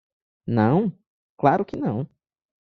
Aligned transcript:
Não? 0.47 0.91
claro 1.37 1.63
que 1.63 1.75
não. 1.77 2.09